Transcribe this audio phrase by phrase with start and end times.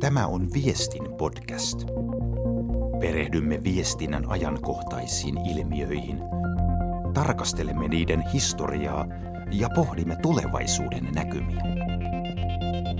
[0.00, 1.84] Tämä on Viestin podcast.
[3.00, 6.18] Perehdymme viestinnän ajankohtaisiin ilmiöihin,
[7.14, 9.06] tarkastelemme niiden historiaa
[9.50, 11.62] ja pohdimme tulevaisuuden näkymiä.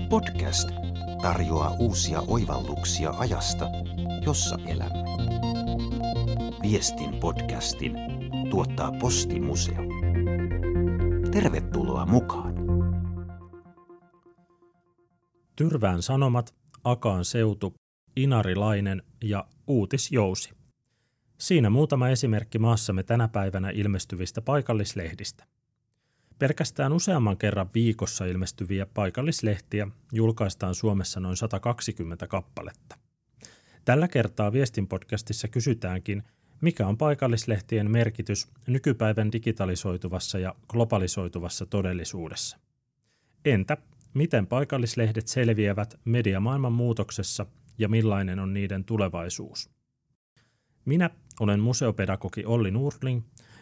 [0.09, 0.69] Podcast
[1.21, 3.65] tarjoaa uusia oivalluksia ajasta,
[4.25, 5.11] jossa elämme.
[6.61, 7.93] Viestin podcastin
[8.49, 9.83] tuottaa Postimuseo.
[11.31, 12.60] Tervetuloa mukaan!
[15.61, 17.73] Tyrvään Sanomat, Akaan seutu,
[18.15, 20.49] Inarilainen ja Uutisjousi.
[21.37, 25.45] Siinä muutama esimerkki maassamme tänä päivänä ilmestyvistä paikallislehdistä.
[26.39, 32.97] Pelkästään useamman kerran viikossa ilmestyviä paikallislehtiä julkaistaan Suomessa noin 120 kappaletta.
[33.85, 36.23] Tällä kertaa Viestin podcastissa kysytäänkin,
[36.61, 42.57] mikä on paikallislehtien merkitys nykypäivän digitalisoituvassa ja globalisoituvassa todellisuudessa?
[43.45, 43.77] Entä
[44.13, 47.45] miten paikallislehdet selviävät mediamaailman muutoksessa
[47.77, 49.69] ja millainen on niiden tulevaisuus?
[50.85, 51.09] Minä
[51.39, 53.21] olen museopedagogi Olli Nurling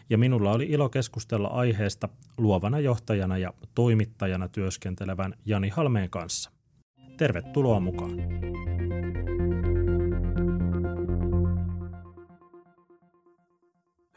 [0.09, 6.51] ja minulla oli ilo keskustella aiheesta luovana johtajana ja toimittajana työskentelevän Jani Halmeen kanssa.
[7.17, 8.17] Tervetuloa mukaan.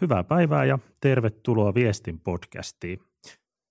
[0.00, 3.11] Hyvää päivää ja tervetuloa Viestin podcastiin.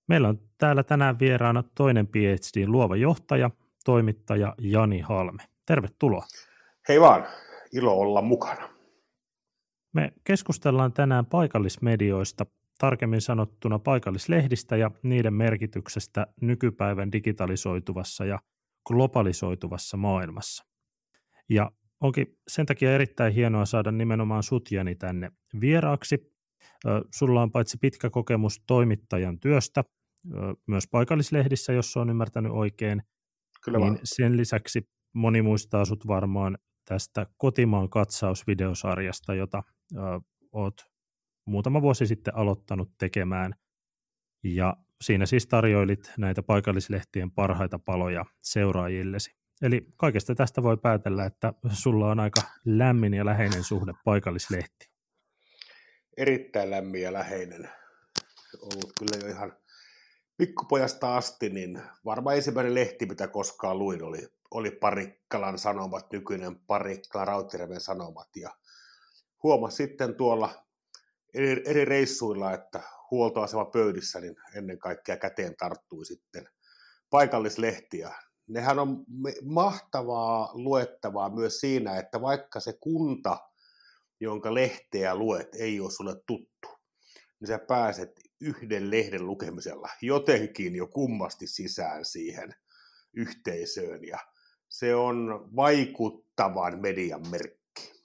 [0.08, 3.50] Meillä on täällä tänään vieraana toinen PhD luova johtaja,
[3.84, 5.42] toimittaja Jani Halme.
[5.66, 6.26] Tervetuloa.
[6.88, 7.26] Hei vaan,
[7.72, 8.68] ilo olla mukana.
[9.92, 12.46] Me keskustellaan tänään paikallismedioista,
[12.78, 18.38] tarkemmin sanottuna paikallislehdistä ja niiden merkityksestä nykypäivän digitalisoituvassa ja
[18.86, 20.64] globalisoituvassa maailmassa.
[21.48, 26.31] Ja onkin sen takia erittäin hienoa saada nimenomaan sutjani tänne vieraaksi.
[27.14, 29.84] Sulla on paitsi pitkä kokemus toimittajan työstä,
[30.66, 33.02] myös paikallislehdissä, jos on ymmärtänyt oikein,
[33.64, 39.62] Kyllä niin sen lisäksi moni muistaa sut varmaan tästä kotimaan katsausvideosarjasta, jota
[39.96, 39.98] ö,
[40.52, 40.74] oot
[41.46, 43.54] muutama vuosi sitten aloittanut tekemään.
[44.44, 49.30] Ja siinä siis tarjoilit näitä paikallislehtien parhaita paloja seuraajillesi.
[49.62, 54.91] Eli kaikesta tästä voi päätellä, että sulla on aika lämmin ja läheinen suhde paikallislehti.
[56.16, 57.70] Erittäin lämmin ja läheinen.
[58.60, 59.56] Ollut kyllä jo ihan
[60.36, 67.26] pikkupojasta asti, niin varmaan ensimmäinen lehti, mitä koskaan luin, oli, oli Parikkalan sanomat, nykyinen Parikkalan
[67.26, 68.28] Rautjärven sanomat.
[68.36, 68.50] Ja
[69.42, 70.64] huomasi sitten tuolla
[71.34, 72.80] eri, eri reissuilla, että
[73.10, 76.48] huoltoasema pöydissä, niin ennen kaikkea käteen tarttui sitten
[77.10, 78.14] paikallislehtiä.
[78.46, 79.04] Nehän on
[79.44, 83.38] mahtavaa luettavaa myös siinä, että vaikka se kunta,
[84.22, 86.68] jonka lehteä luet, ei ole sulle tuttu,
[87.40, 88.10] niin sä pääset
[88.40, 92.54] yhden lehden lukemisella jotenkin jo kummasti sisään siihen
[93.16, 94.18] yhteisöön ja
[94.68, 98.02] se on vaikuttavan median merkki.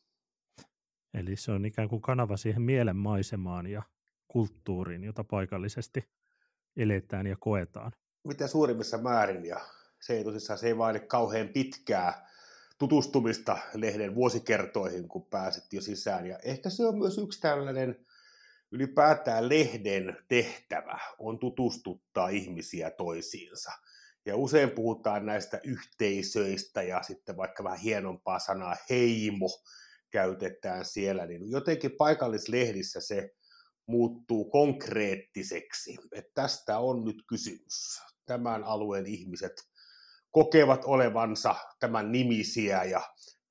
[1.13, 3.83] Eli se on ikään kuin kanava siihen mielenmaisemaan ja
[4.27, 6.09] kulttuuriin, jota paikallisesti
[6.77, 7.91] eletään ja koetaan.
[8.27, 9.59] Mitä suurimmissa määrin ja
[10.01, 12.27] se ei tosissaan se ei vaadi kauhean pitkää
[12.77, 16.25] tutustumista lehden vuosikertoihin, kun pääset jo sisään.
[16.25, 18.05] Ja ehkä se on myös yksi tällainen
[18.71, 23.71] ylipäätään lehden tehtävä on tutustuttaa ihmisiä toisiinsa.
[24.25, 29.47] Ja usein puhutaan näistä yhteisöistä ja sitten vaikka vähän hienompaa sanaa heimo
[30.11, 33.35] käytetään siellä, niin jotenkin paikallislehdissä se
[33.85, 38.01] muuttuu konkreettiseksi, että tästä on nyt kysymys.
[38.25, 39.53] Tämän alueen ihmiset
[40.31, 43.01] kokevat olevansa tämän nimisiä ja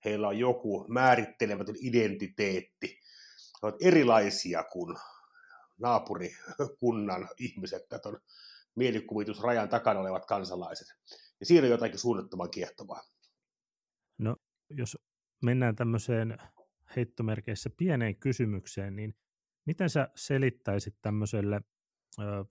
[0.05, 3.01] heillä on joku määrittelemätön identiteetti,
[3.63, 4.97] ovat erilaisia kuin
[5.79, 8.21] naapurikunnan ihmiset, on
[8.75, 10.89] mielikuvitusrajan takana olevat kansalaiset.
[11.41, 13.03] Ja siinä on jotakin suunnattoman kiehtovaa.
[14.19, 14.37] No,
[14.71, 14.99] jos
[15.43, 16.39] mennään tämmöiseen
[16.97, 19.17] heittomerkeissä pieneen kysymykseen, niin
[19.65, 21.61] miten sä selittäisit tämmöiselle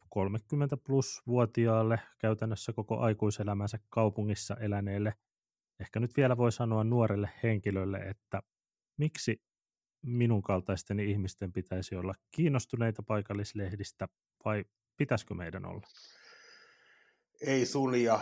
[0.10, 5.14] 30 plus vuotiaalle, käytännössä koko aikuiselämänsä kaupungissa eläneelle,
[5.80, 8.42] ehkä nyt vielä voi sanoa nuorelle henkilölle, että
[8.98, 9.42] miksi
[10.02, 14.08] minun kaltaisteni ihmisten pitäisi olla kiinnostuneita paikallislehdistä
[14.46, 14.66] vai
[14.98, 15.88] pitäisikö meidän olla?
[17.42, 18.20] Ei sun ja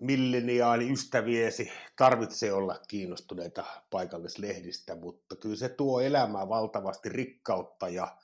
[0.00, 8.16] milleniaali ystäviesi tarvitse olla kiinnostuneita paikallislehdistä, mutta kyllä se tuo elämään valtavasti rikkautta ja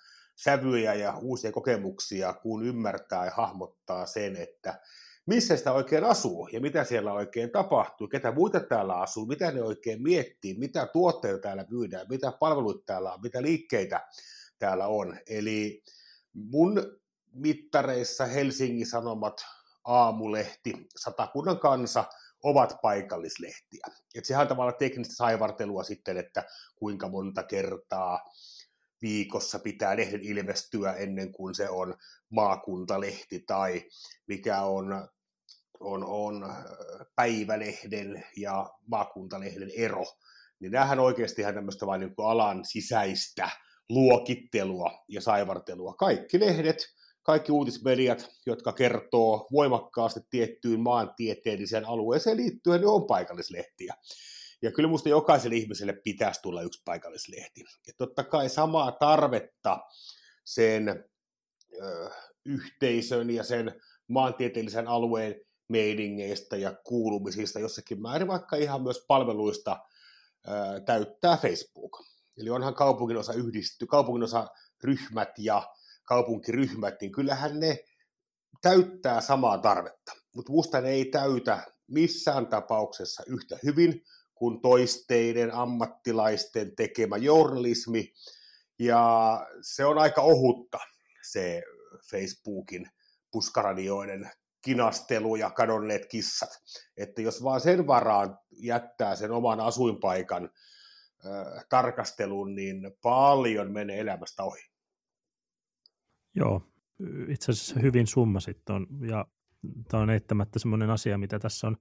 [0.44, 4.80] sävyjä ja uusia kokemuksia, kun ymmärtää ja hahmottaa sen, että
[5.26, 9.62] missä sitä oikein asuu ja mitä siellä oikein tapahtuu, ketä muita täällä asuu, mitä ne
[9.62, 14.08] oikein miettii, mitä tuotteita täällä myydään, mitä palveluita täällä on, mitä liikkeitä
[14.58, 15.18] täällä on.
[15.26, 15.82] Eli
[16.34, 17.00] mun
[17.32, 19.44] mittareissa Helsingin Sanomat
[19.84, 22.04] Aamulehti, Satakunnan kansa
[22.42, 23.86] ovat paikallislehtiä.
[24.14, 26.44] Et sehän on tavallaan teknistä saivartelua sitten, että
[26.76, 28.24] kuinka monta kertaa
[29.02, 31.94] viikossa pitää lehden ilmestyä ennen kuin se on
[32.30, 33.82] maakuntalehti tai
[34.26, 35.08] mikä on,
[35.80, 36.54] on, on
[37.16, 40.04] päivälehden ja maakuntalehden ero.
[40.60, 43.50] Niin näähän oikeasti ihan tämmöistä vain niin alan sisäistä
[43.88, 45.94] luokittelua ja saivartelua.
[45.94, 46.86] Kaikki lehdet,
[47.22, 53.94] kaikki uutismediat, jotka kertoo voimakkaasti tiettyyn maantieteelliseen alueeseen liittyen, ne on paikallislehtiä.
[54.62, 57.64] Ja kyllä minusta jokaiselle ihmiselle pitäisi tulla yksi paikallislehti.
[57.86, 59.78] Ja totta kai samaa tarvetta
[60.44, 61.04] sen
[61.82, 62.10] ö,
[62.44, 65.34] yhteisön ja sen maantieteellisen alueen
[65.68, 69.78] meidingeistä ja kuulumisista jossakin määrin, vaikka ihan myös palveluista
[70.48, 72.04] ö, täyttää Facebook.
[72.36, 74.48] Eli onhan kaupungin osa yhdisty, kaupungin osa
[74.84, 75.74] ryhmät ja
[76.04, 77.78] kaupunkiryhmät, niin kyllähän ne
[78.62, 80.12] täyttää samaa tarvetta.
[80.34, 84.02] Mutta minusta ne ei täytä missään tapauksessa yhtä hyvin
[84.42, 88.12] kuin toisteiden ammattilaisten tekemä journalismi,
[88.78, 90.78] ja se on aika ohutta
[91.22, 91.62] se
[92.10, 92.86] Facebookin
[93.30, 94.30] puskaradioiden
[94.64, 96.50] kinastelu ja kadonneet kissat.
[96.96, 104.42] Että jos vaan sen varaan jättää sen oman asuinpaikan äh, tarkastelun, niin paljon menee elämästä
[104.42, 104.62] ohi.
[106.34, 106.62] Joo,
[107.28, 109.26] itse asiassa hyvin summasit on, ja
[109.88, 111.76] tämä on eittämättä semmoinen asia, mitä tässä on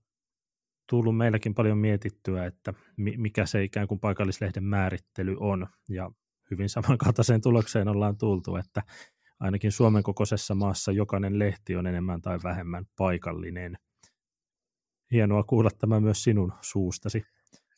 [0.89, 6.12] tullut meilläkin paljon mietittyä, että mikä se ikään kuin paikallislehden määrittely on, ja
[6.51, 8.81] hyvin samankaltaiseen tulokseen ollaan tultu, että
[9.39, 13.78] ainakin Suomen kokoisessa maassa jokainen lehti on enemmän tai vähemmän paikallinen.
[15.12, 17.25] Hienoa kuulla tämä myös sinun suustasi.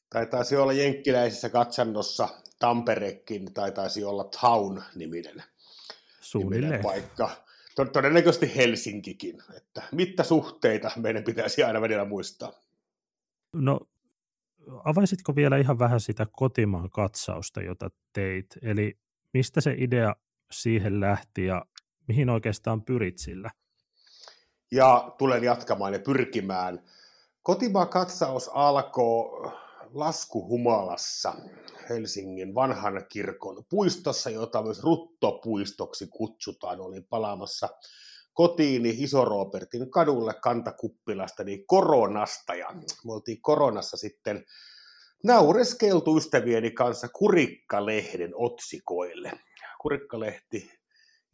[0.10, 2.30] Taitaisi olla jenkkiläisessä katsannossa
[2.60, 5.44] Tamperekin, tai taisi olla Town-niminen
[6.34, 7.30] niminen paikka.
[7.94, 9.44] Todennäköisesti Helsinkikin.
[9.58, 12.63] Että mittasuhteita meidän pitäisi aina välillä muistaa.
[13.54, 13.80] No,
[14.84, 18.58] avaisitko vielä ihan vähän sitä kotimaan katsausta, jota teit?
[18.62, 18.98] Eli
[19.34, 20.16] mistä se idea
[20.52, 21.66] siihen lähti ja
[22.08, 23.52] mihin oikeastaan pyrit sillä?
[24.72, 26.84] Ja tulen jatkamaan ja pyrkimään.
[27.44, 29.52] Kotimaan katsaus alkoi
[29.94, 31.34] laskuhumalassa
[31.90, 36.80] Helsingin vanhan kirkon puistossa, jota myös Ruttopuistoksi kutsutaan.
[36.80, 37.70] Olin palaamassa
[38.34, 42.68] kotiini Iso-Roopertin kadulle Kantakuppilasta, niin koronasta, ja
[43.06, 44.46] me oltiin koronassa sitten
[45.24, 49.32] naureskeltu ystävieni kanssa Kurikkalehden otsikoille.
[49.82, 50.72] Kurikkalehti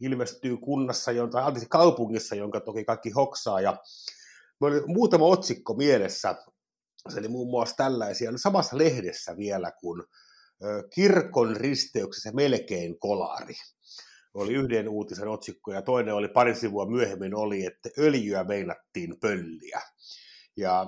[0.00, 3.78] ilmestyy kunnassa, tai anteeksi, kaupungissa, jonka toki kaikki hoksaa, ja
[4.60, 6.34] oli muutama otsikko mielessä,
[7.08, 10.02] se oli muun muassa tällaisia, no samassa lehdessä vielä kuin
[10.94, 13.54] kirkon risteyksessä melkein kolari
[14.34, 19.80] oli yhden uutisen otsikko ja toinen oli pari sivua myöhemmin oli, että öljyä meinattiin pölliä.
[20.56, 20.86] Ja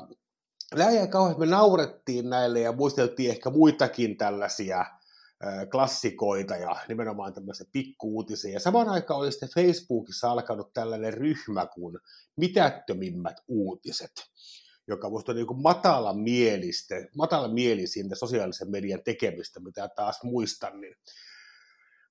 [0.74, 4.84] näin kauheasti me naurettiin näille ja muisteltiin ehkä muitakin tällaisia
[5.70, 8.52] klassikoita ja nimenomaan tämmöisiä pikkuuutisia.
[8.52, 11.98] Ja samaan aikaan oli sitten Facebookissa alkanut tällainen ryhmä kuin
[12.36, 14.12] Mitättömimmät uutiset,
[14.88, 20.94] joka musta on niin matala mielistä, matala mielisintä sosiaalisen median tekemistä, mitä taas muistan, niin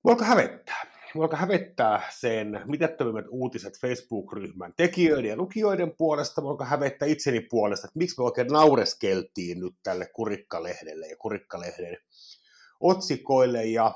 [0.03, 6.67] voiko hävettää mua alkaa hävettää sen mitättömimmät uutiset Facebook-ryhmän tekijöiden ja lukijoiden puolesta, mua alkaa
[6.67, 11.97] hävettää itseni puolesta, että miksi me oikein naureskeltiin nyt tälle kurikkalehdelle ja kurikkalehden
[12.79, 13.93] otsikoille, ja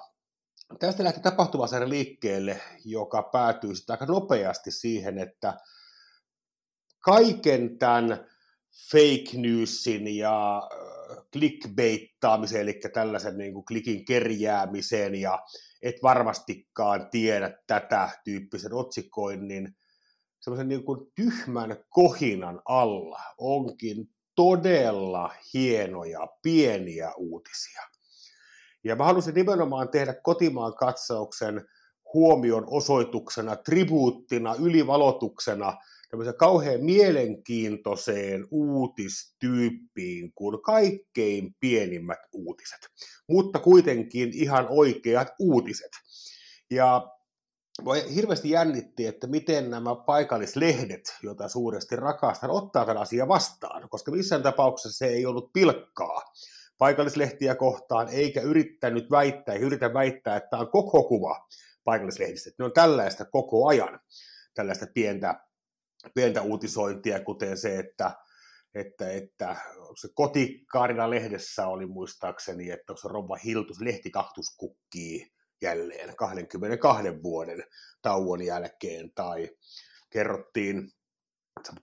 [0.79, 5.53] tästä lähti tapahtumasarja liikkeelle, joka päätyi sitten aika nopeasti siihen, että
[6.99, 8.27] kaiken tämän
[8.91, 10.61] fake newsin ja
[11.33, 15.39] clickbaittaamisen, eli tällaisen niin kuin klikin kerjäämisen ja
[15.85, 19.75] et varmastikaan tiedä tätä tyyppisen otsikoinnin,
[20.39, 27.81] semmoisen niin kuin tyhmän kohinan alla onkin todella hienoja pieniä uutisia.
[28.83, 31.65] Ja mä halusin nimenomaan tehdä kotimaan katsauksen
[32.13, 35.77] huomion osoituksena, tribuuttina, ylivalotuksena
[36.15, 42.79] tämmöiseen kauhean mielenkiintoiseen uutistyyppiin kuin kaikkein pienimmät uutiset,
[43.29, 45.91] mutta kuitenkin ihan oikeat uutiset.
[46.71, 47.07] Ja
[48.15, 54.43] hirveästi jännitti, että miten nämä paikallislehdet, joita suuresti rakastan, ottaa tämän asian vastaan, koska missään
[54.43, 56.21] tapauksessa se ei ollut pilkkaa
[56.77, 61.47] paikallislehtiä kohtaan, eikä yrittänyt väittää, eikä yritä väittää, että tämä on koko kuva
[61.83, 62.49] paikallislehdistä.
[62.59, 63.99] Ne on tällaista koko ajan,
[64.53, 65.39] tällaista pientä
[66.13, 68.11] pientä uutisointia, kuten se, että,
[68.75, 69.55] että, että
[70.01, 75.31] se kotikaarina lehdessä oli muistaakseni, että se Rova Hiltus lehtikaktus kukkii
[75.61, 77.63] jälleen 22 vuoden
[78.01, 79.49] tauon jälkeen, tai
[80.09, 80.91] kerrottiin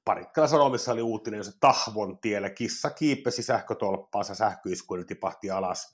[0.05, 5.93] Parikkala Sanomissa oli uutinen, jossa Tahvon tiellä kissa kiipesi sähkötolppaansa, sähköiskuille tipahti alas.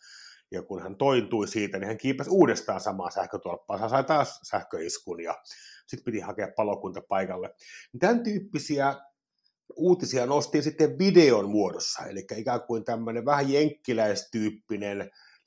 [0.50, 5.34] Ja kun hän tointui siitä, niin hän kiipesi uudestaan samaan sähkötolppaansa, sai taas sähköiskun ja
[5.88, 7.54] sitten piti hakea palokunta paikalle.
[7.98, 8.94] Tämän tyyppisiä
[9.76, 14.98] uutisia nostin sitten videon muodossa, eli ikään kuin tämmöinen vähän jenkkiläistyyppinen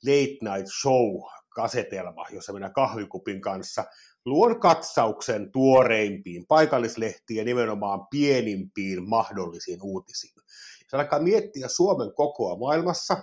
[0.06, 3.84] late night show kasetelma, jossa minä kahvikupin kanssa
[4.24, 10.34] luon katsauksen tuoreimpiin paikallislehtiin ja nimenomaan pienimpiin mahdollisiin uutisiin.
[10.88, 13.22] Se alkaa miettiä Suomen kokoa maailmassa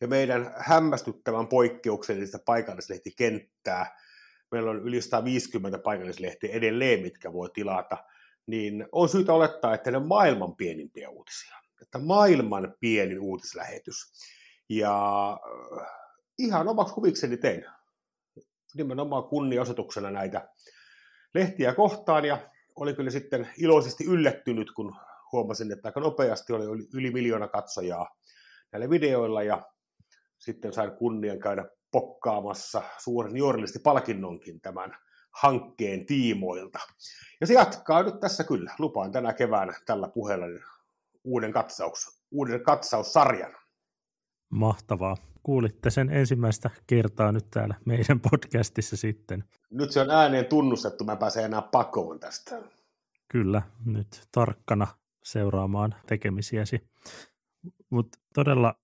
[0.00, 3.96] ja meidän hämmästyttävän poikkeuksellista paikallislehtikenttää.
[4.50, 7.96] Meillä on yli 150 paikallislehtiä edelleen, mitkä voi tilata,
[8.46, 11.56] niin on syytä olettaa, että ne on maailman pienimpiä uutisia.
[11.82, 13.96] Että maailman pienin uutislähetys.
[14.68, 15.30] Ja
[15.80, 15.86] äh,
[16.38, 17.64] ihan omaksi huvikseni tein
[18.74, 20.48] nimenomaan kunniaosoituksena näitä
[21.34, 24.96] lehtiä kohtaan ja oli kyllä sitten iloisesti yllättynyt, kun
[25.32, 28.16] huomasin, että aika nopeasti oli yli miljoona katsojaa
[28.72, 29.62] näillä videoilla ja
[30.38, 34.96] sitten sain kunnian käydä pokkaamassa suuren juorillisesti palkinnonkin tämän
[35.30, 36.78] hankkeen tiimoilta.
[37.40, 38.74] Ja se jatkaa nyt tässä kyllä.
[38.78, 40.46] Lupaan tänä keväänä tällä puheella
[41.24, 43.56] uuden, katsaus, uuden katsaussarjan.
[44.50, 45.16] Mahtavaa.
[45.42, 49.44] Kuulitte sen ensimmäistä kertaa nyt täällä meidän podcastissa sitten.
[49.70, 52.62] Nyt se on ääneen tunnustettu, mä pääsen enää pakoon tästä.
[53.28, 54.86] Kyllä, nyt tarkkana
[55.24, 56.88] seuraamaan tekemisiäsi.
[57.90, 58.74] Mutta todella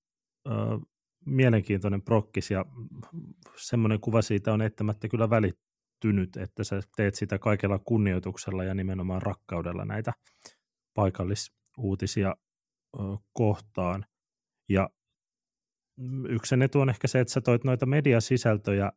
[1.31, 2.65] mielenkiintoinen prokkis ja
[3.57, 9.23] semmoinen kuva siitä on eittämättä kyllä välittynyt, että sä teet sitä kaikella kunnioituksella ja nimenomaan
[9.23, 10.13] rakkaudella näitä
[10.95, 12.37] paikallisuutisia
[13.33, 14.05] kohtaan.
[14.69, 14.91] Ja
[16.29, 18.93] yksi etu on ehkä se, että sä toit noita mediasisältöjä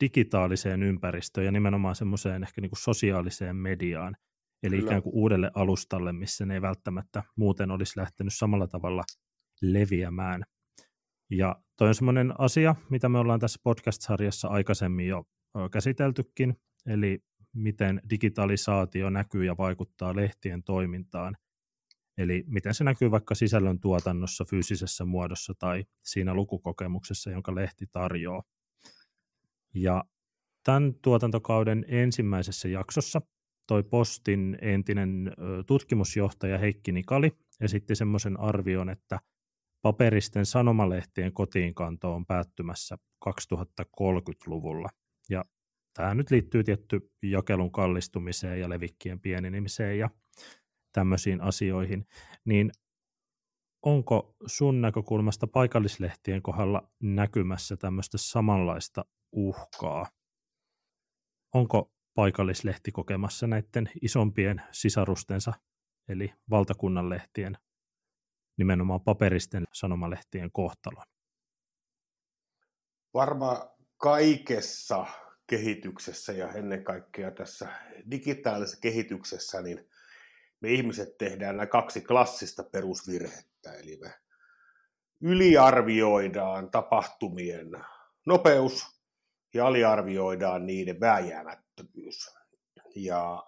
[0.00, 4.16] digitaaliseen ympäristöön ja nimenomaan semmoiseen ehkä niin kuin sosiaaliseen mediaan,
[4.62, 4.88] eli Kyllä.
[4.88, 9.02] ikään kuin uudelle alustalle, missä ne ei välttämättä muuten olisi lähtenyt samalla tavalla
[9.62, 10.44] leviämään.
[11.32, 15.24] Ja toi on semmoinen asia, mitä me ollaan tässä podcast-sarjassa aikaisemmin jo
[15.72, 17.18] käsiteltykin, eli
[17.52, 21.36] miten digitalisaatio näkyy ja vaikuttaa lehtien toimintaan
[22.18, 28.42] Eli miten se näkyy vaikka sisällön tuotannossa fyysisessä muodossa tai siinä lukukokemuksessa, jonka lehti tarjoaa.
[29.74, 30.04] Ja
[30.64, 33.22] tämän tuotantokauden ensimmäisessä jaksossa
[33.68, 35.32] toi Postin entinen
[35.66, 39.18] tutkimusjohtaja Heikki Nikali esitti semmoisen arvion, että
[39.82, 42.98] paperisten sanomalehtien kotiinkanto on päättymässä
[43.28, 44.88] 2030-luvulla.
[45.30, 45.44] Ja
[45.94, 50.10] tämä nyt liittyy tietty jakelun kallistumiseen ja levikkien pienenemiseen ja
[50.92, 52.06] tämmöisiin asioihin,
[52.44, 52.70] niin
[53.82, 60.06] onko sun näkökulmasta paikallislehtien kohdalla näkymässä tämmöistä samanlaista uhkaa?
[61.54, 65.52] Onko paikallislehti kokemassa näiden isompien sisarustensa,
[66.08, 67.58] eli valtakunnan lehtien,
[68.56, 71.04] nimenomaan paperisten sanomalehtien kohtalon?
[73.14, 75.06] Varmaan kaikessa
[75.46, 77.68] kehityksessä ja ennen kaikkea tässä
[78.10, 79.88] digitaalisessa kehityksessä, niin
[80.60, 84.14] me ihmiset tehdään nämä kaksi klassista perusvirhettä, eli me
[85.20, 87.70] yliarvioidaan tapahtumien
[88.26, 89.02] nopeus
[89.54, 92.30] ja aliarvioidaan niiden vääjäämättömyys.
[92.96, 93.42] Ja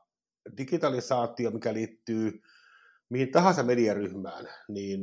[0.56, 2.40] digitalisaatio, mikä liittyy
[3.10, 5.00] mihin tahansa mediaryhmään, niin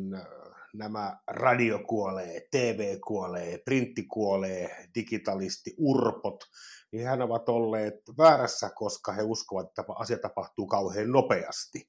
[0.74, 6.44] nämä radio kuolee, TV kuolee, printti kuolee, digitalisti, urpot,
[6.92, 11.88] niin hän ovat olleet väärässä, koska he uskovat, että asia tapahtuu kauhean nopeasti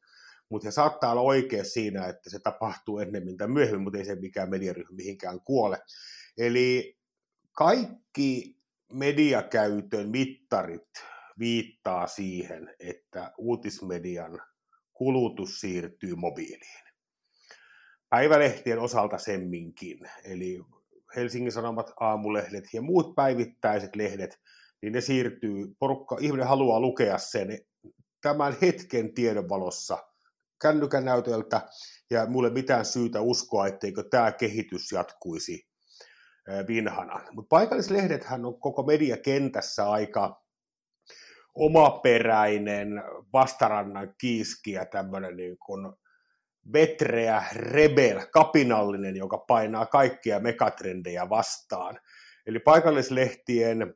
[0.52, 4.14] mutta he saattaa olla oikea siinä, että se tapahtuu ennemmin tai myöhemmin, mutta ei se
[4.14, 5.78] mikään mediaryhmä mihinkään kuole.
[6.38, 6.98] Eli
[7.52, 8.58] kaikki
[8.92, 10.88] mediakäytön mittarit
[11.38, 14.42] viittaa siihen, että uutismedian
[14.94, 16.82] kulutus siirtyy mobiiliin.
[18.08, 20.60] Päivälehtien osalta semminkin, eli
[21.16, 24.40] Helsingin Sanomat, aamulehdet ja muut päivittäiset lehdet,
[24.82, 27.58] niin ne siirtyy, porukka, ihminen haluaa lukea sen
[28.20, 29.98] tämän hetken tiedon valossa–
[30.62, 31.60] kännykän näytöltä,
[32.10, 35.68] ja mulle mitään syytä uskoa, etteikö tämä kehitys jatkuisi
[36.68, 37.20] vinhana.
[37.32, 40.41] Mutta paikallislehdethän on koko mediakentässä aika
[41.54, 42.88] omaperäinen
[43.32, 45.92] vastarannan kiiski ja tämmöinen niin kuin
[46.72, 52.00] vetreä rebel, kapinallinen, joka painaa kaikkia megatrendejä vastaan.
[52.46, 53.94] Eli paikallislehtien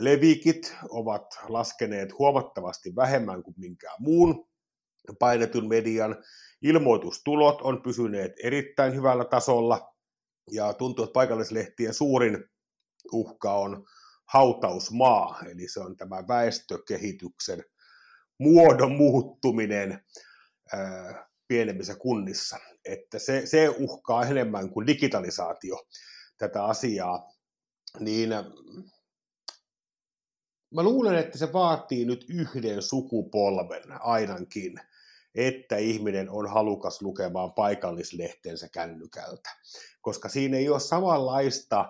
[0.00, 4.48] levikit ovat laskeneet huomattavasti vähemmän kuin minkään muun
[5.18, 6.16] painetun median
[6.62, 9.94] ilmoitustulot on pysyneet erittäin hyvällä tasolla
[10.50, 12.44] ja tuntuu, että paikallislehtien suurin
[13.12, 13.84] uhka on
[14.32, 17.64] hautausmaa, eli se on tämä väestökehityksen
[18.38, 20.04] muodon muuttuminen.
[21.48, 22.58] pienemmissä kunnissa.
[22.84, 25.76] Että se, se uhkaa enemmän kuin digitalisaatio
[26.38, 27.32] tätä asiaa.
[28.00, 28.30] Niin
[30.74, 34.80] mä luulen, että se vaatii nyt yhden sukupolven ainakin,
[35.34, 39.50] että ihminen on halukas lukemaan paikallislehtensä kännykältä.
[40.00, 41.88] Koska siinä ei ole samanlaista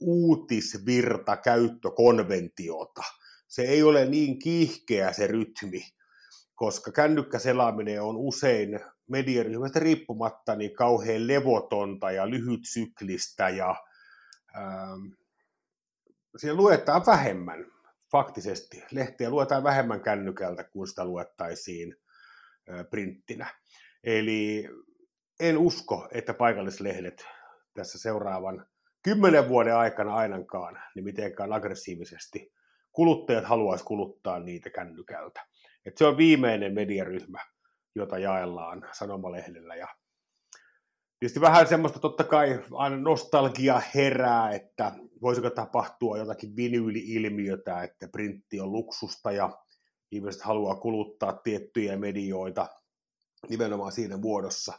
[0.00, 3.02] uutisvirta käyttökonventiota.
[3.48, 5.82] Se ei ole niin kiihkeä se rytmi,
[6.54, 13.76] koska kännykkäselaaminen on usein mediaryhmästä riippumatta niin kauhean levotonta ja lyhytsyklistä ja
[14.56, 15.12] ähm,
[16.36, 17.66] siinä luetaan vähemmän
[18.10, 18.84] faktisesti.
[18.90, 21.96] Lehtiä luetaan vähemmän kännykältä kuin sitä luettaisiin
[22.70, 23.54] äh, printtinä.
[24.04, 24.68] Eli
[25.40, 27.24] en usko, että paikallislehdet
[27.74, 28.66] tässä seuraavan
[29.08, 32.52] kymmenen vuoden aikana ainakaan niin mitenkään aggressiivisesti
[32.92, 35.46] kuluttajat haluaisi kuluttaa niitä kännykältä.
[35.86, 37.38] Et se on viimeinen mediaryhmä,
[37.94, 39.74] jota jaellaan sanomalehdellä.
[39.74, 39.88] Ja
[41.18, 48.60] tietysti vähän semmoista totta kai aina nostalgia herää, että voisiko tapahtua jotakin vinyyli-ilmiötä, että printti
[48.60, 49.58] on luksusta ja
[50.10, 52.66] ihmiset haluaa kuluttaa tiettyjä medioita
[53.48, 54.72] nimenomaan siinä muodossa,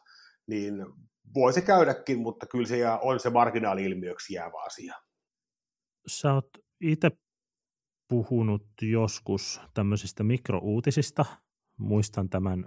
[0.47, 0.85] niin
[1.33, 4.95] voi se käydäkin, mutta kyllä se on se marginaali-ilmiöksi jäävä asia.
[6.07, 6.49] Sä oot
[6.81, 7.11] itse
[8.07, 11.25] puhunut joskus tämmöisistä mikrouutisista.
[11.77, 12.65] Muistan tämän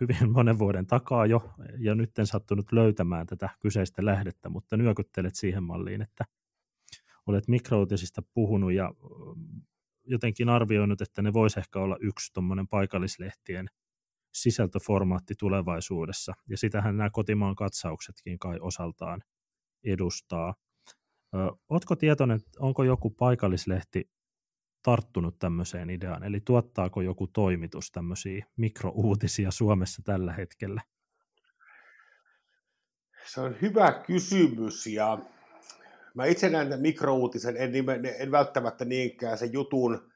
[0.00, 5.34] hyvin monen vuoden takaa jo, ja nyt en sattunut löytämään tätä kyseistä lähdettä, mutta nyökyttelet
[5.34, 6.24] siihen malliin, että
[7.26, 8.92] olet mikrouutisista puhunut ja
[10.04, 13.70] jotenkin arvioinut, että ne voisi ehkä olla yksi tuommoinen paikallislehtien
[14.32, 19.22] sisältöformaatti tulevaisuudessa, ja sitähän nämä kotimaan katsauksetkin kai osaltaan
[19.84, 20.54] edustaa.
[21.68, 24.10] Oletko tietoinen, onko joku paikallislehti
[24.82, 30.82] tarttunut tämmöiseen ideaan, eli tuottaako joku toimitus tämmöisiä mikrouutisia Suomessa tällä hetkellä?
[33.26, 35.18] Se on hyvä kysymys ja
[36.14, 37.72] mä itse näen mikrouutisen, en,
[38.18, 40.12] en välttämättä niinkään sen jutun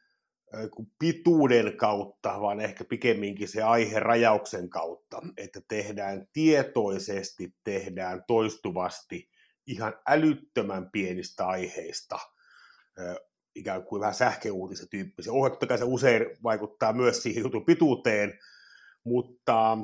[0.98, 3.60] pituuden kautta, vaan ehkä pikemminkin se
[3.98, 9.30] rajauksen kautta, että tehdään tietoisesti, tehdään toistuvasti
[9.66, 12.18] ihan älyttömän pienistä aiheista
[13.54, 15.32] ikään kuin vähän sähköuutisen tyyppisiä.
[15.32, 18.38] Oh, totta kai se usein vaikuttaa myös siihen jutun pituuteen,
[19.04, 19.78] mutta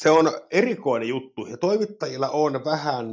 [0.00, 3.06] se on erikoinen juttu, ja toimittajilla on vähän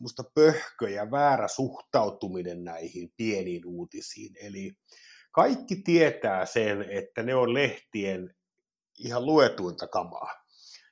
[0.00, 4.34] musta pöhkö ja väärä suhtautuminen näihin pieniin uutisiin.
[4.40, 4.72] Eli
[5.30, 8.34] kaikki tietää sen, että ne on lehtien
[8.98, 10.48] ihan luetuinta kamaa.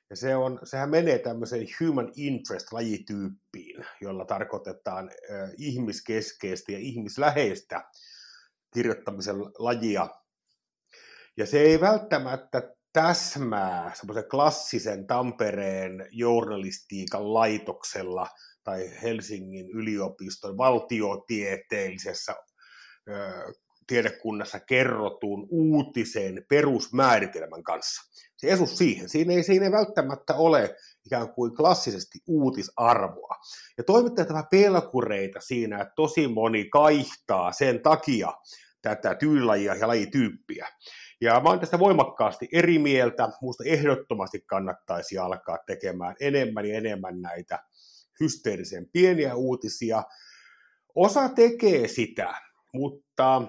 [0.09, 5.11] Ja se on, sehän menee tämmöiseen human interest-lajityyppiin, jolla tarkoitetaan
[5.57, 7.83] ihmiskeskeistä ja ihmisläheistä
[8.73, 10.07] kirjoittamisen lajia.
[11.37, 18.27] Ja se ei välttämättä täsmää semmoisen klassisen Tampereen journalistiikan laitoksella
[18.63, 22.35] tai Helsingin yliopiston valtiotieteellisessä
[23.87, 28.01] tiedekunnassa kerrotun uutisen perusmääritelmän kanssa.
[28.37, 29.09] Se esu siihen.
[29.09, 33.35] Siinä ei, siinä ei välttämättä ole ikään kuin klassisesti uutisarvoa.
[33.77, 38.33] Ja toimittajat ovat pelkureita siinä, että tosi moni kaihtaa sen takia
[38.81, 40.67] tätä tyylilajia ja lajityyppiä.
[41.21, 43.29] Ja mä olen tästä voimakkaasti eri mieltä.
[43.41, 47.59] Minusta ehdottomasti kannattaisi alkaa tekemään enemmän ja enemmän näitä
[48.19, 50.03] hysteerisen pieniä uutisia.
[50.95, 52.41] Osa tekee sitä,
[52.73, 53.41] mutta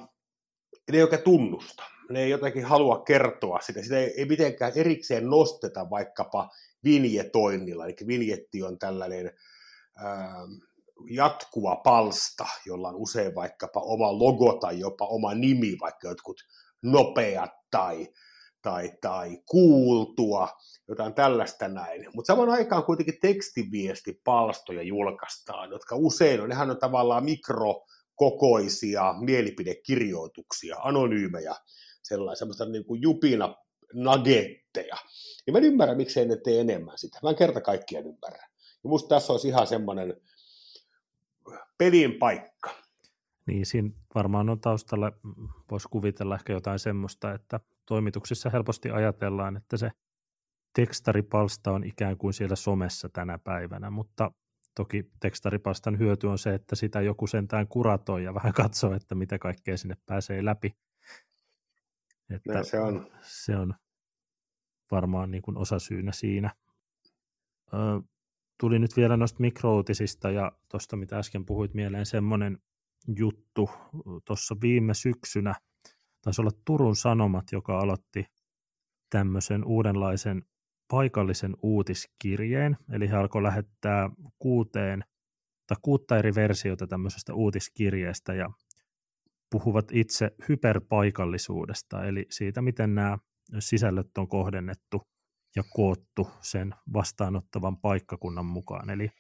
[0.93, 1.83] ne ei oikein tunnusta.
[2.11, 3.83] Ne ei jotenkin halua kertoa sitä.
[3.83, 6.51] Sitä ei, mitenkään erikseen nosteta vaikkapa
[6.85, 7.87] vinjetoinnilla.
[7.87, 9.33] Eli vinjetti on tällainen
[9.97, 10.35] ää,
[11.11, 16.41] jatkuva palsta, jolla on usein vaikkapa oma logo tai jopa oma nimi, vaikka jotkut
[16.83, 18.09] nopeat tai,
[18.63, 20.49] tai, tai kuultua,
[20.89, 22.07] jotain tällaista näin.
[22.15, 27.85] Mutta saman aikaan kuitenkin tekstiviestipalstoja julkaistaan, jotka usein on, nehän on tavallaan mikro,
[28.19, 31.55] kokoisia mielipidekirjoituksia, anonyymejä,
[32.03, 33.55] sellaisia, niin kuin jupina
[33.95, 34.97] nagetteja.
[35.47, 37.19] Ja mä en ymmärrä, miksei ne tee enemmän sitä.
[37.23, 38.49] Mä en kerta kaikkiaan ymmärrä.
[38.85, 40.21] Ja musta tässä olisi ihan semmoinen
[41.79, 42.71] pelin paikka.
[43.47, 45.13] Niin, siinä varmaan on taustalla,
[45.71, 49.91] voisi kuvitella ehkä jotain semmoista, että toimituksissa helposti ajatellaan, että se
[50.75, 54.31] tekstaripalsta on ikään kuin siellä somessa tänä päivänä, mutta
[54.79, 59.39] Toki tekstaripastan hyöty on se, että sitä joku sentään kuratoi ja vähän katsoo, että mitä
[59.39, 60.77] kaikkea sinne pääsee läpi.
[62.31, 63.11] Että se on.
[63.23, 63.75] Se on
[64.91, 66.55] varmaan niin kuin osasyynä siinä.
[67.75, 67.77] Ö,
[68.61, 72.59] tuli nyt vielä noista mikrouutisista ja tuosta, mitä äsken puhuit mieleen, semmoinen
[73.17, 73.71] juttu
[74.25, 75.55] tuossa viime syksynä,
[76.23, 78.27] taisi olla Turun Sanomat, joka aloitti
[79.11, 80.45] tämmöisen uudenlaisen
[80.91, 85.05] paikallisen uutiskirjeen, eli he alkoi lähettää kuuteen
[85.67, 88.49] tai kuutta eri versiota tämmöisestä uutiskirjeestä ja
[89.51, 93.19] puhuvat itse hyperpaikallisuudesta, eli siitä, miten nämä
[93.59, 95.03] sisällöt on kohdennettu
[95.57, 98.91] ja koottu sen vastaanottavan paikkakunnan mukaan.
[98.91, 99.11] Eli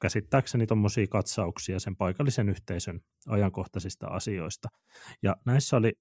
[0.00, 4.68] käsittääkseni tuommoisia katsauksia sen paikallisen yhteisön ajankohtaisista asioista.
[5.22, 5.92] Ja näissä oli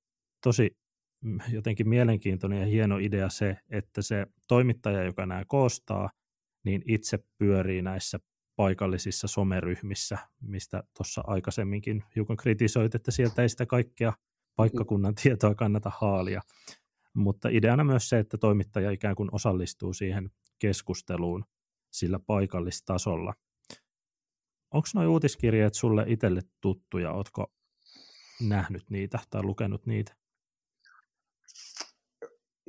[0.43, 0.77] tosi
[1.51, 6.09] jotenkin mielenkiintoinen ja hieno idea se, että se toimittaja, joka nämä koostaa,
[6.63, 8.19] niin itse pyörii näissä
[8.55, 14.13] paikallisissa someryhmissä, mistä tuossa aikaisemminkin hiukan kritisoit, että sieltä ei sitä kaikkea
[14.55, 16.41] paikkakunnan tietoa kannata haalia.
[17.13, 21.45] Mutta ideana myös se, että toimittaja ikään kuin osallistuu siihen keskusteluun
[21.91, 23.33] sillä paikallistasolla.
[24.71, 27.11] Onko nuo uutiskirjeet sulle itselle tuttuja?
[27.11, 27.51] Oletko
[28.41, 30.15] nähnyt niitä tai lukenut niitä?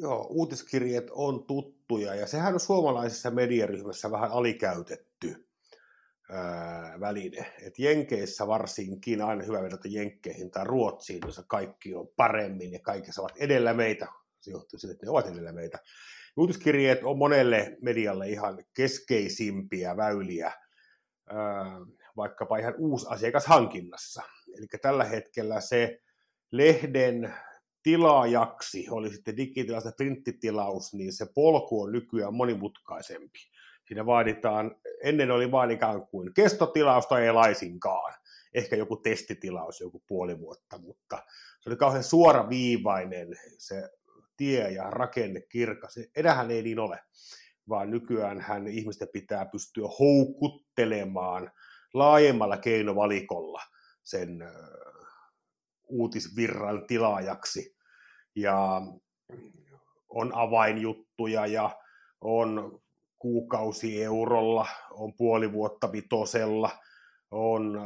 [0.00, 5.48] Joo, uutiskirjeet on tuttuja ja sehän on suomalaisessa mediaryhmässä vähän alikäytetty
[6.30, 7.54] ää, väline.
[7.62, 13.12] Et Jenkeissä varsinkin, aina hyvä vedota Jenkkeihin tai Ruotsiin, jossa kaikki on paremmin ja kaikki
[13.12, 14.06] saavat edellä meitä.
[14.40, 15.78] Se johtuu siitä, että ne ovat edellä meitä.
[16.36, 20.52] Uutiskirjeet on monelle medialle ihan keskeisimpiä väyliä
[22.16, 24.22] vaikkapa ihan uusi asiakashankinnassa.
[24.58, 26.00] Eli tällä hetkellä se
[26.50, 27.34] lehden
[27.82, 33.38] tilaajaksi, oli sitten digitilaus tai printtitilaus, niin se polku on nykyään monimutkaisempi.
[33.88, 38.14] Siinä vaaditaan, ennen oli vain ikään kuin kestotilausta ei laisinkaan,
[38.54, 41.22] ehkä joku testitilaus joku puoli vuotta, mutta
[41.60, 43.90] se oli kauhean suoraviivainen se
[44.36, 45.98] tie ja rakenne kirkas.
[46.16, 47.00] Edähän ei niin ole
[47.68, 51.50] vaan nykyään hän ihmisten pitää pystyä houkuttelemaan
[51.94, 53.62] laajemmalla keinovalikolla
[54.02, 54.38] sen
[55.88, 57.76] uutisvirran tilaajaksi.
[58.36, 58.82] Ja
[60.08, 61.78] on avainjuttuja ja
[62.20, 62.80] on
[63.18, 66.70] kuukausi eurolla, on puoli vuotta vitosella,
[67.30, 67.80] on,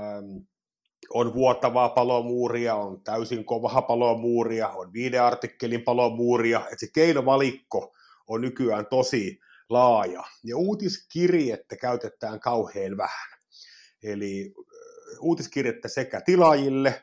[1.10, 7.92] on vuotavaa palomuuria, on täysin kovaa palomuuria, on viiden artikkelin palomuuria, että se keinovalikko
[8.26, 10.24] on nykyään tosi laaja.
[10.44, 13.38] Ja uutiskirjettä käytetään kauhean vähän.
[14.02, 14.54] Eli
[15.20, 17.02] uutiskirjettä sekä tilaajille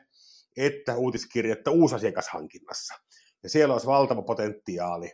[0.56, 2.94] että uutiskirjettä uusasiakashankinnassa.
[3.42, 5.12] Ja siellä olisi valtava potentiaali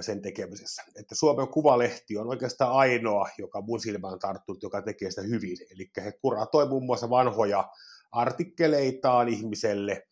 [0.00, 0.82] sen tekemisessä.
[1.00, 5.56] Että Suomen Kuvalehti on oikeastaan ainoa, joka mun silmään tarttunut, joka tekee sitä hyvin.
[5.74, 7.70] Eli he kuratoi muun muassa vanhoja
[8.12, 10.02] artikkeleitaan ihmiselle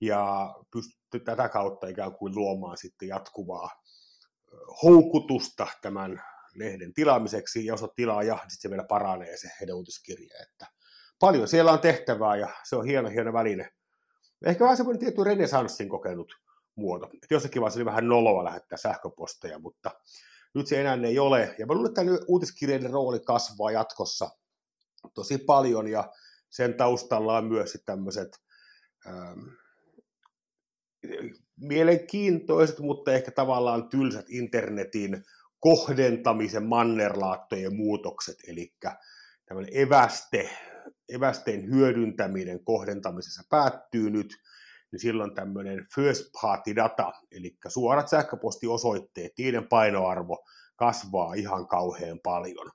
[0.00, 3.70] ja pystyy tätä kautta ikään kuin luomaan sitten jatkuvaa
[4.82, 6.22] houkutusta tämän
[6.54, 10.42] lehden tilaamiseksi, ja jos on tilaaja, niin sitten se vielä paranee se heidän uutiskirje.
[10.42, 10.66] Että
[11.20, 13.70] paljon siellä on tehtävää, ja se on hieno, hieno väline.
[14.46, 16.32] Ehkä vähän semmoinen tietty renesanssin kokenut
[16.76, 17.06] muoto.
[17.06, 19.90] Että jossakin vaiheessa oli vähän noloa lähettää sähköposteja, mutta
[20.54, 21.54] nyt se enää ei ole.
[21.58, 24.30] Ja mä luulen, että uutiskirjeiden rooli kasvaa jatkossa
[25.14, 26.12] tosi paljon, ja
[26.50, 28.28] sen taustalla on myös tämmöiset
[29.06, 29.40] ähm,
[31.56, 35.24] mielenkiintoiset, mutta ehkä tavallaan tylsät internetin
[35.60, 38.74] kohdentamisen mannerlaattojen muutokset, eli
[39.46, 40.50] tämmöinen eväste,
[41.14, 44.36] evästeen hyödyntäminen kohdentamisessa päättyy nyt,
[44.92, 50.44] niin silloin tämmöinen first party data, eli suorat sähköpostiosoitteet, niiden painoarvo
[50.76, 52.70] kasvaa ihan kauhean paljon.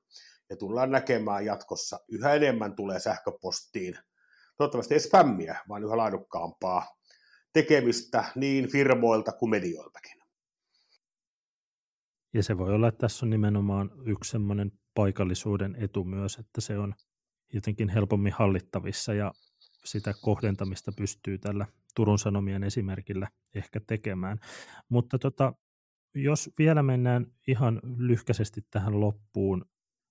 [0.49, 3.97] Ja tullaan näkemään jatkossa yhä enemmän tulee sähköpostiin,
[4.57, 6.95] toivottavasti ei spämmiä, vaan yhä laadukkaampaa
[7.53, 10.21] tekemistä niin firmoilta kuin medioiltakin.
[12.33, 16.77] Ja se voi olla, että tässä on nimenomaan yksi semmoinen paikallisuuden etu myös, että se
[16.77, 16.95] on
[17.55, 19.33] jotenkin helpommin hallittavissa ja
[19.85, 21.65] sitä kohdentamista pystyy tällä
[21.95, 24.39] Turun Sanomien esimerkillä ehkä tekemään.
[24.89, 25.53] Mutta tota,
[26.15, 29.65] jos vielä mennään ihan lyhkäisesti tähän loppuun,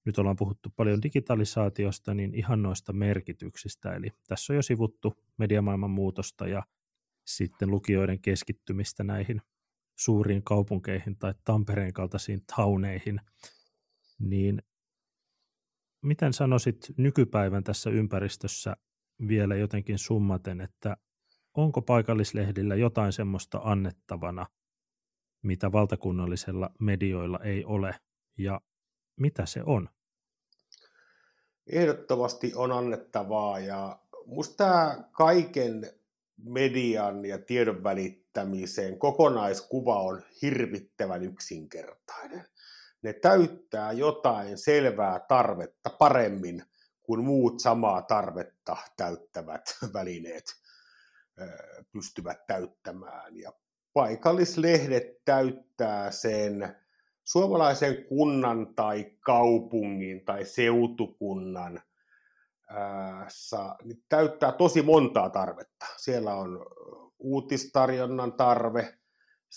[0.04, 3.94] nyt ollaan puhuttu paljon digitalisaatiosta, niin ihan noista merkityksistä.
[3.94, 6.62] Eli tässä on jo sivuttu mediamaailman muutosta ja
[7.24, 9.42] sitten lukijoiden keskittymistä näihin
[9.96, 13.20] suuriin kaupunkeihin tai Tampereen kaltaisiin tauneihin,
[14.18, 14.62] niin
[16.04, 18.76] miten sanoisit nykypäivän tässä ympäristössä
[19.28, 20.96] vielä jotenkin summaten, että
[21.54, 24.46] onko paikallislehdillä jotain semmoista annettavana,
[25.42, 27.94] mitä valtakunnallisella medioilla ei ole,
[28.38, 28.60] ja
[29.20, 29.88] mitä se on?
[31.66, 35.90] Ehdottomasti on annettavaa, ja musta tämä kaiken
[36.36, 42.44] median ja tiedon välittämiseen kokonaiskuva on hirvittävän yksinkertainen.
[43.04, 46.62] Ne täyttää jotain selvää tarvetta paremmin
[47.02, 49.62] kuin muut samaa tarvetta täyttävät
[49.94, 50.44] välineet
[51.92, 53.36] pystyvät täyttämään.
[53.36, 53.52] Ja
[53.92, 56.76] paikallislehdet täyttää sen
[57.24, 61.82] suomalaisen kunnan tai kaupungin tai seutukunnan
[63.84, 65.86] niin täyttää tosi montaa tarvetta.
[65.96, 66.66] Siellä on
[67.18, 68.98] uutistarjonnan tarve,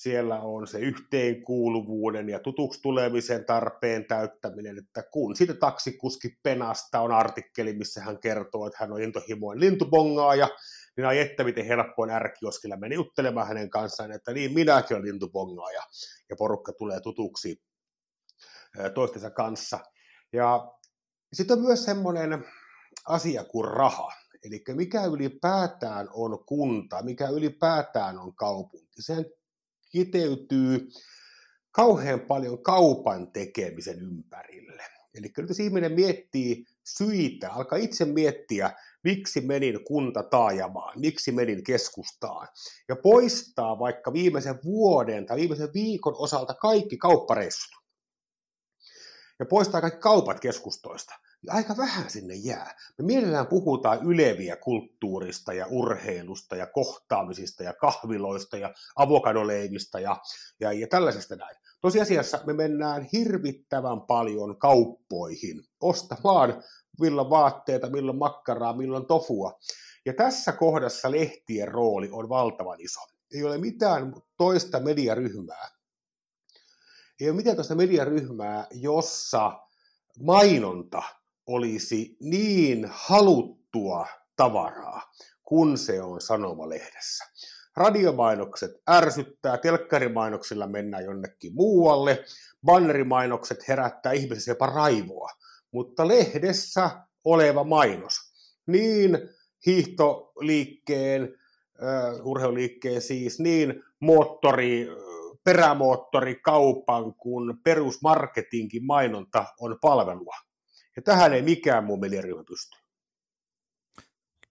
[0.01, 7.11] siellä on se yhteenkuuluvuuden ja tutuksi tulemisen tarpeen täyttäminen, että kun sitten taksikuski Penasta on
[7.11, 10.49] artikkeli, missä hän kertoo, että hän on intohimoinen lintubongaaja,
[10.97, 15.07] niin ai että miten helppo on ärkioskilla meni juttelemaan hänen kanssaan, että niin minäkin olen
[15.07, 15.81] lintubongaaja,
[16.29, 17.61] ja porukka tulee tutuksi
[18.93, 19.79] toistensa kanssa.
[20.33, 20.71] Ja
[21.33, 22.45] sitten on myös semmoinen
[23.07, 24.11] asia kuin raha,
[24.43, 29.01] eli mikä ylipäätään on kunta, mikä ylipäätään on kaupunki.
[29.01, 29.25] Sehän
[29.89, 30.87] kiteytyy
[31.71, 34.83] kauhean paljon kaupan tekemisen ympärille.
[35.13, 38.73] Eli nyt jos ihminen miettii syitä, alkaa itse miettiä,
[39.03, 42.47] miksi menin kuntataajamaan, miksi menin keskustaan,
[42.89, 47.83] ja poistaa vaikka viimeisen vuoden tai viimeisen viikon osalta kaikki kauppareissut,
[49.39, 51.13] ja poistaa kaikki kaupat keskustoista,
[51.49, 52.75] aika vähän sinne jää.
[52.97, 60.17] Me mielellään puhutaan yleviä kulttuurista ja urheilusta ja kohtaamisista ja kahviloista ja avokadoleivistä ja,
[60.59, 61.57] ja, ja tällaisesta näin.
[61.81, 66.63] Tosiasiassa me mennään hirvittävän paljon kauppoihin ostamaan
[66.99, 69.59] milloin vaatteita, milloin makkaraa, milloin tofua.
[70.05, 72.99] Ja tässä kohdassa lehtien rooli on valtavan iso.
[73.33, 75.69] Ei ole mitään toista mediaryhmää.
[77.21, 79.59] Ei ole mitään toista mediaryhmää, jossa
[80.19, 81.03] mainonta
[81.47, 85.01] olisi niin haluttua tavaraa,
[85.43, 87.25] kun se on sanomalehdessä.
[87.75, 92.23] Radiomainokset ärsyttää, telkkarimainoksilla mennään jonnekin muualle,
[92.65, 95.29] bannerimainokset herättää ihmisissä jopa raivoa,
[95.71, 96.89] mutta lehdessä
[97.23, 98.13] oleva mainos,
[98.67, 99.17] niin
[99.65, 104.87] hiihtoliikkeen, uh, urheiluliikkeen siis, niin moottori,
[105.43, 110.46] perämoottorikaupan kuin perusmarketinkin mainonta on palvelua.
[110.97, 112.77] Ja tähän ei mikään muu mediaryhmä pysty.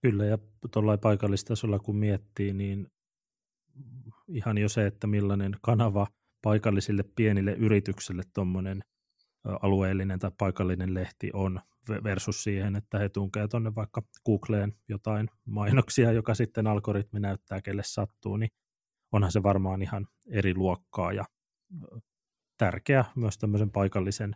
[0.01, 0.37] Kyllä, ja
[0.71, 2.87] tuollain paikallistasolla kun miettii, niin
[4.27, 6.07] ihan jo se, että millainen kanava
[6.41, 8.83] paikallisille pienille yrityksille tuommoinen
[9.61, 11.59] alueellinen tai paikallinen lehti on
[12.03, 17.83] versus siihen, että he tunkee tuonne vaikka Googleen jotain mainoksia, joka sitten algoritmi näyttää, kelle
[17.85, 18.49] sattuu, niin
[19.11, 21.25] onhan se varmaan ihan eri luokkaa ja
[22.57, 24.35] tärkeä myös tämmöisen paikallisen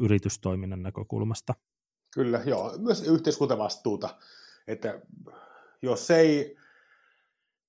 [0.00, 1.54] yritystoiminnan näkökulmasta.
[2.14, 2.78] Kyllä, joo.
[2.78, 4.18] Myös yhteiskuntavastuuta,
[4.66, 5.00] että
[5.82, 6.56] jos ei,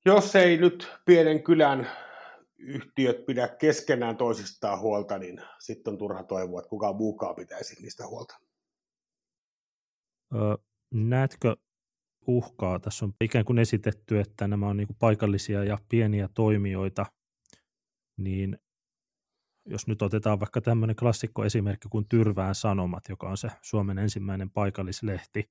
[0.06, 1.90] jos ei nyt pienen kylän
[2.58, 8.08] yhtiöt pidä keskenään toisistaan huolta, niin sitten on turha toivoa, että kukaan muukaan pitäisi niistä
[8.08, 8.40] huolta.
[10.36, 10.56] Öö,
[10.94, 11.56] näetkö
[12.28, 12.80] uhkaa?
[12.80, 17.06] Tässä on ikään kuin esitetty, että nämä on niin paikallisia ja pieniä toimijoita,
[18.18, 18.58] niin
[19.70, 24.50] jos nyt otetaan vaikka tämmöinen klassikko esimerkki kuin Tyrvään Sanomat, joka on se Suomen ensimmäinen
[24.50, 25.50] paikallislehti,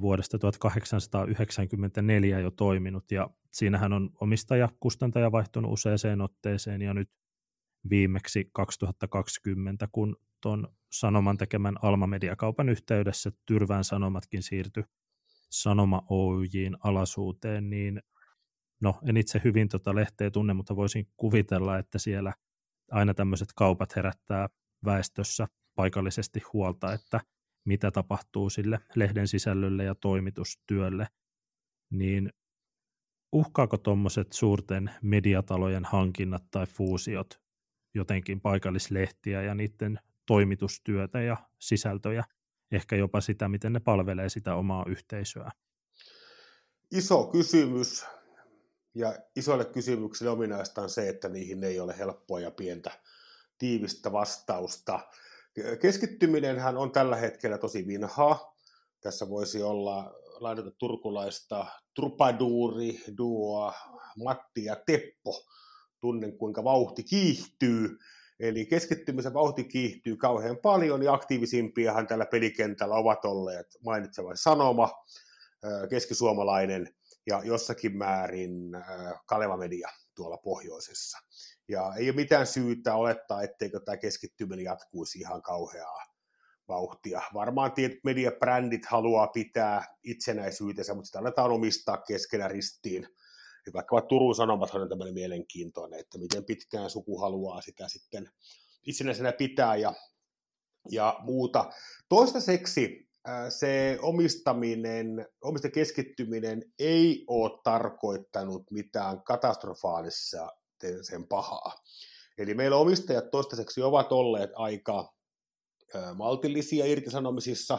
[0.00, 7.10] vuodesta 1894 jo toiminut, ja siinähän on omistaja, kustantaja vaihtunut useaseen otteeseen, ja nyt
[7.90, 14.84] viimeksi 2020, kun tuon Sanoman tekemän Alma Mediakaupan yhteydessä Tyrvään Sanomatkin siirtyi
[15.50, 18.02] Sanoma Oyjin alasuuteen, niin
[18.82, 22.32] no en itse hyvin tuota lehteä tunne, mutta voisin kuvitella, että siellä
[22.92, 24.48] aina tämmöiset kaupat herättää
[24.84, 27.20] väestössä paikallisesti huolta, että
[27.64, 31.06] mitä tapahtuu sille lehden sisällölle ja toimitustyölle,
[31.90, 32.30] niin
[33.32, 37.42] uhkaako tuommoiset suurten mediatalojen hankinnat tai fuusiot
[37.94, 42.24] jotenkin paikallislehtiä ja niiden toimitustyötä ja sisältöjä,
[42.70, 45.50] ehkä jopa sitä, miten ne palvelee sitä omaa yhteisöä?
[46.90, 48.06] Iso kysymys,
[48.94, 52.90] ja isoille kysymyksille ominaista on se, että niihin ei ole helppoa ja pientä
[53.58, 55.00] tiivistä vastausta.
[55.80, 58.56] Keskittyminenhän on tällä hetkellä tosi vinhaa.
[59.00, 63.74] Tässä voisi olla lainata turkulaista trupaduuri, duoa,
[64.24, 65.46] Matti ja Teppo.
[66.00, 67.98] Tunnen kuinka vauhti kiihtyy.
[68.40, 74.90] Eli keskittymisen vauhti kiihtyy kauhean paljon ja aktiivisimpiahan tällä pelikentällä ovat olleet mainitsevan Sanoma,
[75.90, 76.94] keskisuomalainen
[77.26, 78.52] ja jossakin määrin
[79.26, 81.18] Kaleva Media tuolla pohjoisessa.
[81.68, 86.04] Ja ei ole mitään syytä olettaa, etteikö tämä keskittyminen jatkuisi ihan kauheaa
[86.68, 87.22] vauhtia.
[87.34, 93.08] Varmaan tietyt mediabrändit haluaa pitää itsenäisyytensä, mutta sitä aletaan omistaa keskenä ristiin.
[93.66, 98.30] Ja vaikka Turun Sanomat on tämmöinen mielenkiintoinen, että miten pitkään suku haluaa sitä sitten
[98.86, 99.94] itsenäisenä pitää ja,
[100.90, 101.70] ja muuta.
[102.08, 103.08] Toistaiseksi
[103.48, 110.48] se omistaminen, omista keskittyminen ei ole tarkoittanut mitään katastrofaalissa
[111.02, 111.74] sen pahaa.
[112.38, 115.14] Eli meillä omistajat toistaiseksi ovat olleet aika
[116.14, 117.78] maltillisia irtisanomisissa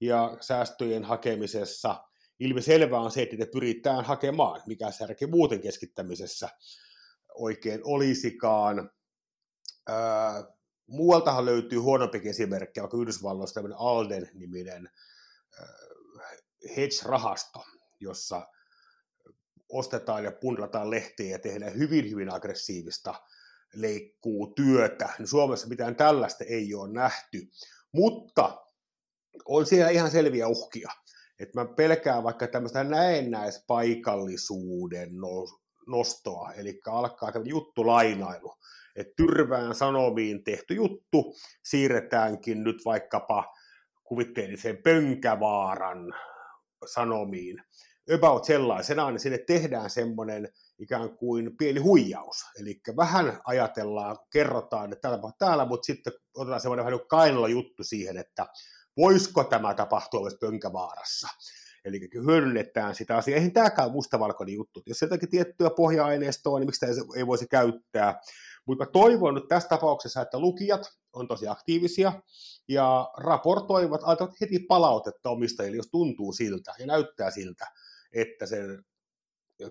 [0.00, 2.04] ja säästöjen hakemisessa.
[2.38, 6.48] Ilmiselvää on se, että niitä pyritään hakemaan, mikä särki muuten keskittämisessä
[7.34, 8.90] oikein olisikaan.
[10.90, 14.90] Muualtahan löytyy huonompikin esimerkkejä, vaikka Yhdysvalloista tämmöinen Alden-niminen
[16.76, 17.64] hedge-rahasto,
[18.00, 18.46] jossa
[19.68, 23.14] ostetaan ja pundrataan lehtiä ja tehdään hyvin, hyvin aggressiivista
[23.74, 25.08] leikkuu työtä.
[25.18, 27.50] Niin Suomessa mitään tällaista ei ole nähty,
[27.92, 28.64] mutta
[29.44, 30.90] on siellä ihan selviä uhkia.
[31.38, 35.10] Että mä pelkään vaikka tämmöistä näennäispaikallisuuden
[35.86, 38.54] nostoa, eli alkaa tämmöinen juttulainailu,
[38.96, 43.54] että Tyrvään Sanomiin tehty juttu siirretäänkin nyt vaikkapa
[44.04, 46.14] kuvitteelliseen Pönkävaaran
[46.86, 47.62] Sanomiin,
[48.14, 50.48] about sellaisena, niin sinne tehdään semmoinen
[50.78, 52.44] ikään kuin pieni huijaus.
[52.60, 58.16] Eli vähän ajatellaan, kerrotaan, että täällä, täällä mutta sitten otetaan semmoinen vähän kainalla juttu siihen,
[58.16, 58.46] että
[58.96, 61.28] voisiko tämä tapahtua myös Pönkävaarassa.
[61.84, 63.36] Eli hyödynnetään sitä asiaa.
[63.36, 64.82] Eihän tämäkään mustavalkoinen juttu.
[64.86, 68.20] Jos jotakin tiettyä pohja-aineistoa, niin miksi sitä ei voisi käyttää.
[68.70, 72.12] Mutta toivon nyt tässä tapauksessa, että lukijat on tosi aktiivisia
[72.68, 77.66] ja raportoivat, antavat heti palautetta omistajille, jos tuntuu siltä ja näyttää siltä,
[78.12, 78.84] että sen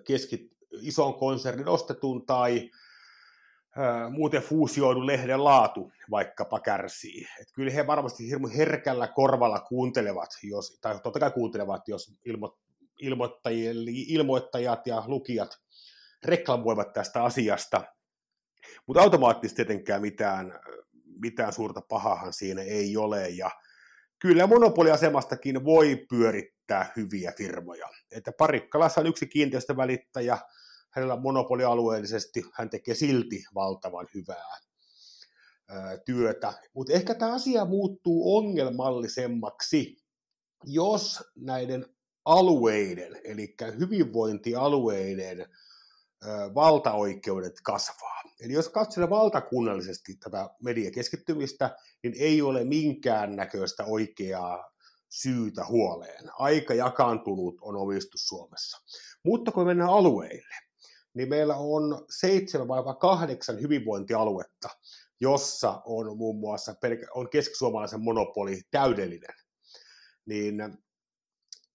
[0.08, 0.42] keskit,
[0.82, 2.70] ison konsernin ostetun tai
[3.76, 7.28] ää, muuten fuusioidun lehden laatu vaikkapa kärsii.
[7.42, 12.60] Et kyllä he varmasti hirmu herkällä korvalla kuuntelevat, jos, tai totta kai kuuntelevat, jos ilmo,
[14.08, 15.58] ilmoittajat ja lukijat
[16.26, 17.84] reklamoivat tästä asiasta,
[18.88, 20.60] mutta automaattisesti tietenkään mitään,
[21.22, 23.52] mitään suurta pahahan siinä ei ole, ja
[24.20, 27.90] kyllä monopoliasemastakin voi pyörittää hyviä firmoja.
[28.12, 30.38] Että Parikkalassa on yksi kiinteistövälittäjä,
[30.90, 34.58] hänellä on monopolialueellisesti, hän tekee silti valtavan hyvää
[36.06, 36.54] työtä.
[36.74, 39.98] Mutta ehkä tämä asia muuttuu ongelmallisemmaksi,
[40.66, 41.86] jos näiden
[42.26, 45.46] alueiden, eli hyvinvointialueiden
[46.56, 48.22] valtaoikeudet kasvaa.
[48.40, 54.72] Eli jos katsotaan valtakunnallisesti tätä mediakeskittymistä, niin ei ole minkään näköistä oikeaa
[55.10, 56.24] syytä huoleen.
[56.40, 58.78] Aika jakaantunut on omistus Suomessa.
[59.26, 60.56] Mutta kun mennään alueille,
[61.14, 64.70] niin meillä on seitsemän vai kahdeksan hyvinvointialuetta,
[65.22, 66.76] jossa on muun muassa
[67.14, 69.36] on keskisuomalaisen monopoli täydellinen.
[70.26, 70.58] Niin,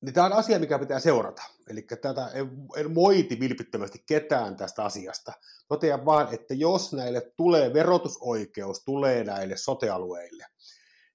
[0.05, 1.43] niin tämä on asia, mikä pitää seurata.
[1.69, 5.33] Eli tätä en, en moiti vilpittömästi ketään tästä asiasta.
[5.69, 10.47] Totean vaan, että jos näille tulee verotusoikeus, tulee näille sotealueille,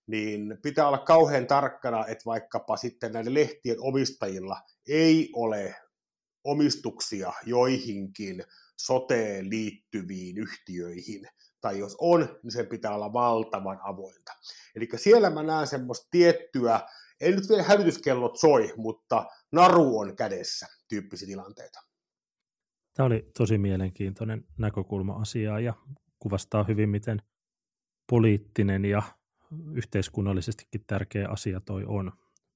[0.07, 5.75] niin pitää olla kauhean tarkkana, että vaikkapa sitten näiden lehtien omistajilla ei ole
[6.43, 8.43] omistuksia joihinkin
[8.77, 11.29] soteen liittyviin yhtiöihin,
[11.61, 14.31] tai jos on, niin sen pitää olla valtavan avointa.
[14.75, 16.79] Eli siellä mä näen semmoista tiettyä,
[17.21, 21.79] ei nyt vielä hälytyskellot soi, mutta naru on kädessä tyyppisiä tilanteita.
[22.93, 25.73] Tämä oli tosi mielenkiintoinen näkökulma asiaa ja
[26.19, 27.21] kuvastaa hyvin, miten
[28.09, 29.01] poliittinen ja
[29.73, 32.11] yhteiskunnallisestikin tärkeä asia toi on.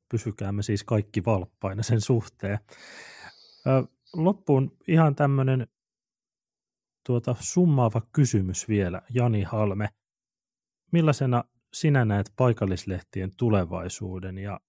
[0.09, 2.59] Pysykäämme siis kaikki valppaina sen suhteen.
[4.13, 5.67] Loppuun ihan tämmöinen
[7.05, 9.89] tuota, summaava kysymys vielä, Jani Halme.
[10.91, 14.59] Millaisena sinä näet paikallislehtien tulevaisuuden ja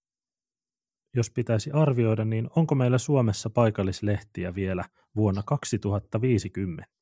[1.15, 4.83] jos pitäisi arvioida, niin onko meillä Suomessa paikallislehtiä vielä
[5.15, 6.95] vuonna 2050?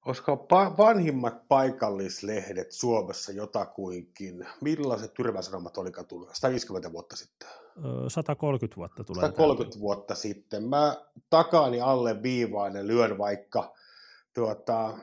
[0.00, 6.30] Koska pa- vanhimmat paikallislehdet Suomessa jotakuinkin, millaiset tyrväsanomat olikaan tullut?
[6.32, 7.48] 150 vuotta sitten?
[8.08, 9.20] 130 vuotta tulee.
[9.20, 9.80] 130 täältä.
[9.80, 10.68] vuotta sitten.
[10.68, 10.96] Mä
[11.30, 13.74] takaani alle viivainen lyön vaikka
[14.34, 14.98] tuota,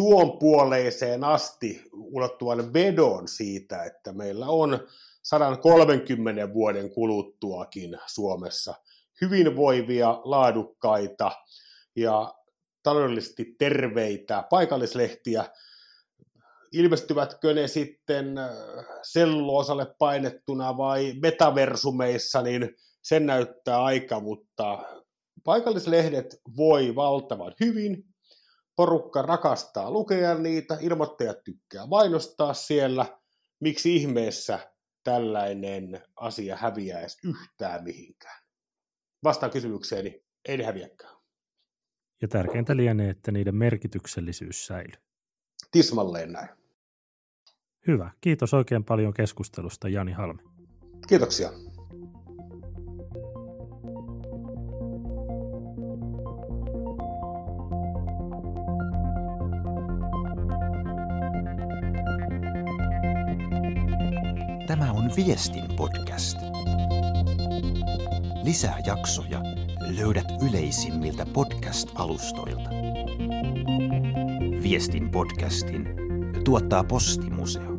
[0.00, 4.88] tuon puoleiseen asti ulottuvan vedon siitä, että meillä on
[5.22, 8.74] 130 vuoden kuluttuakin Suomessa
[9.20, 11.30] hyvinvoivia, laadukkaita
[11.96, 12.34] ja
[12.82, 15.44] taloudellisesti terveitä paikallislehtiä,
[16.72, 18.50] ilmestyvätkö ne sitten äh,
[19.02, 24.78] selloosalle painettuna vai metaversumeissa, niin sen näyttää aika, mutta
[25.44, 28.09] paikallislehdet voi valtavan hyvin,
[28.80, 33.18] porukka rakastaa lukea niitä, ilmoittajat tykkää mainostaa siellä,
[33.60, 34.72] miksi ihmeessä
[35.04, 38.42] tällainen asia häviäisi yhtään mihinkään?
[39.24, 41.16] Vastaan kysymykseeni, ei ne häviäkään.
[42.22, 45.02] Ja tärkeintä lienee, että niiden merkityksellisyys säilyy.
[45.70, 46.48] Tismalleen näin.
[47.86, 48.10] Hyvä.
[48.20, 50.42] Kiitos oikein paljon keskustelusta, Jani Halme.
[51.08, 51.50] Kiitoksia.
[65.16, 66.38] Viestin podcast.
[68.44, 69.40] Lisää jaksoja
[69.96, 72.70] löydät yleisimmiltä podcast-alustoilta.
[74.62, 75.88] Viestin podcastin
[76.44, 77.69] tuottaa Postimuseo.